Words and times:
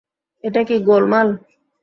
এটা 0.43 0.61
কি 0.67 0.75
গোলমাল? 0.87 1.27